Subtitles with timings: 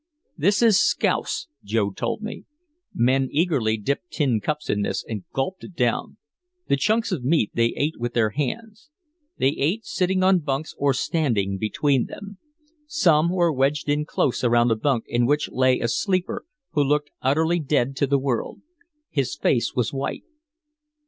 [0.35, 2.45] "This is scouse," Joe told me.
[2.91, 6.17] Men eagerly dipped tin cups in this and gulped it down.
[6.67, 8.89] The chunks of meat they ate with their hands.
[9.37, 12.39] They ate sitting on bunks or standing between them.
[12.87, 17.11] Some were wedged in close around a bunk in which lay a sleeper who looked
[17.21, 18.59] utterly dead to the world.
[19.11, 20.23] His face was white.